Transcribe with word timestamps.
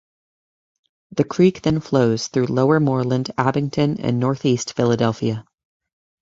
The 1.11 1.23
creek 1.23 1.61
then 1.61 1.79
flows 1.79 2.27
through 2.27 2.47
Lower 2.47 2.79
Moreland, 2.79 3.29
Abington 3.37 3.99
and 4.01 4.19
Northeast 4.19 4.73
Philadelphia. 4.73 5.45